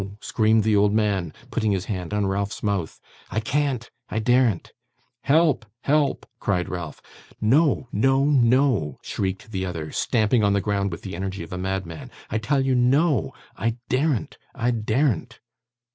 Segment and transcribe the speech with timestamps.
[0.19, 2.99] screamed the old man, putting his hand on Ralph's mouth.
[3.29, 4.71] 'I can't, I daren't.'
[5.21, 5.63] 'Help!
[5.83, 7.03] help!' cried Ralph.
[7.39, 11.57] 'No, no, no!' shrieked the other, stamping on the ground with the energy of a
[11.59, 12.09] madman.
[12.31, 13.35] 'I tell you no.
[13.55, 15.39] I daren't, I daren't!